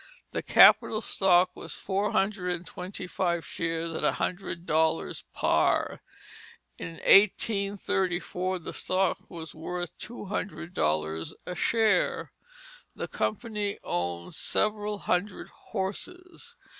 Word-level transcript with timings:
The 0.31 0.41
capital 0.41 0.99
stock 0.99 1.55
was 1.55 1.75
four 1.75 2.11
hundred 2.11 2.53
and 2.55 2.65
twenty 2.65 3.05
five 3.05 3.45
shares 3.45 3.93
at 3.93 4.03
a 4.03 4.13
hundred 4.13 4.65
dollars 4.65 5.25
par. 5.31 6.01
In 6.79 6.93
1834 7.05 8.57
the 8.57 8.73
stock 8.73 9.19
was 9.29 9.53
worth 9.53 9.95
two 9.99 10.25
hundred 10.25 10.73
dollars 10.73 11.35
a 11.45 11.53
share. 11.53 12.31
The 12.95 13.07
company 13.07 13.77
owned 13.83 14.33
several 14.33 14.97
hundred 14.97 15.49
horses. 15.51 16.55